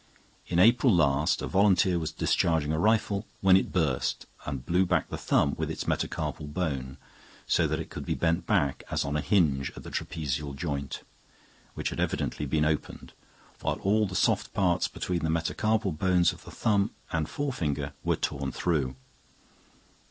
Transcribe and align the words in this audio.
In 0.47 0.57
April 0.57 0.91
last, 0.91 1.43
a 1.43 1.47
volunteer 1.47 1.99
was 1.99 2.11
discharging 2.11 2.73
a 2.73 2.79
rifle 2.79 3.27
when 3.41 3.55
it 3.55 3.71
burst, 3.71 4.25
and 4.47 4.65
blew 4.65 4.83
back 4.83 5.09
the 5.09 5.15
thumb 5.19 5.53
with 5.59 5.69
its 5.69 5.87
metacarpal 5.87 6.47
bone, 6.47 6.97
so 7.45 7.67
that 7.67 7.79
it 7.79 7.91
could 7.91 8.03
be 8.03 8.15
bent 8.15 8.47
back 8.47 8.83
as 8.89 9.05
on 9.05 9.15
a 9.15 9.21
hinge 9.21 9.71
at 9.75 9.83
the 9.83 9.91
trapezial 9.91 10.55
joint, 10.55 11.03
which 11.75 11.91
had 11.91 11.99
evidently 11.99 12.47
been 12.47 12.65
opened, 12.65 13.13
while 13.61 13.77
all 13.81 14.07
the 14.07 14.15
soft 14.15 14.55
parts 14.55 14.87
between 14.87 15.19
the 15.19 15.29
metacarpal 15.29 15.91
bones 15.91 16.33
of 16.33 16.45
the 16.45 16.49
thumb 16.51 16.89
and 17.11 17.29
forefinger 17.29 17.93
were 18.03 18.15
torn 18.15 18.51
through. 18.51 18.95